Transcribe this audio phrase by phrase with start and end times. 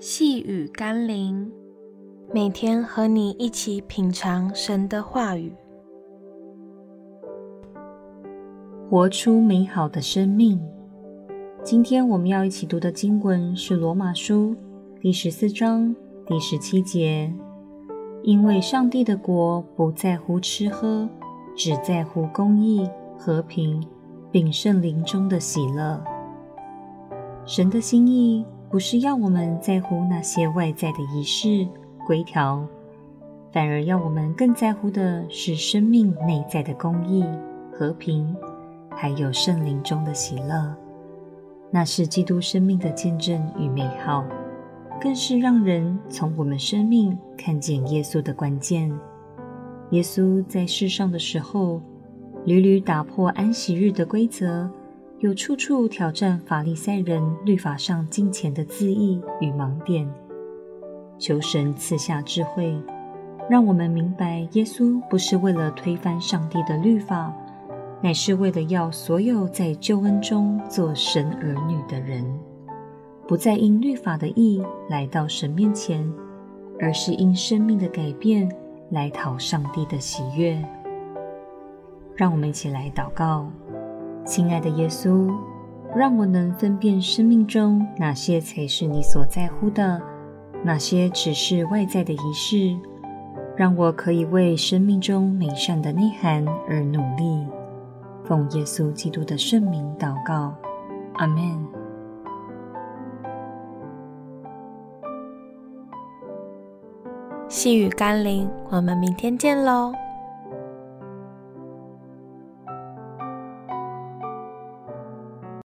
[0.00, 1.50] 细雨甘霖，
[2.32, 5.52] 每天和你一起品尝神的话语，
[8.88, 10.60] 活出美好的生命。
[11.64, 14.54] 今天我们要一起读的经文是《罗马书》
[15.00, 15.92] 第十四章
[16.24, 17.34] 第十七节。
[18.22, 21.08] 因为上帝的国不在乎吃喝，
[21.56, 23.84] 只在乎公义、和平，
[24.30, 26.00] 并圣灵中的喜乐。
[27.44, 28.46] 神的心意。
[28.70, 31.66] 不是要我们在乎那些外在的仪式
[32.06, 32.66] 规条，
[33.50, 37.24] 反而要我们更在乎的是生命内在的公义、
[37.72, 38.36] 和平，
[38.90, 40.74] 还有圣灵中的喜乐。
[41.70, 44.22] 那是基督生命的见证与美好，
[45.00, 48.90] 更是让人从我们生命看见耶稣的关键。
[49.92, 51.80] 耶稣在世上的时候，
[52.44, 54.70] 屡屡打破安息日的规则。
[55.20, 60.08] 又处处挑战法利赛人律法上金钱的字义与盲点，
[61.18, 62.72] 求神赐下智慧，
[63.50, 67.34] 让我们明白耶稣不是为了推翻上帝的律法，
[68.00, 72.24] 乃是为了要所有在救恩中做神儿女的人，
[73.26, 76.08] 不再因律法的义来到神面前，
[76.78, 78.48] 而是因生命的改变
[78.90, 80.64] 来讨上帝的喜悦。
[82.14, 83.50] 让我们一起来祷告。
[84.28, 85.34] 亲爱的耶稣，
[85.96, 90.00] 让我能分辨生命中哪些才是你所在乎的，
[90.62, 92.78] 哪些只是外在的仪式，
[93.56, 97.46] 让我可以为生命中美善的内涵而努力。
[98.24, 100.54] 奉耶稣基督的圣名祷告，
[101.14, 101.40] 阿门。
[107.48, 109.94] 细雨甘霖，我们明天见喽。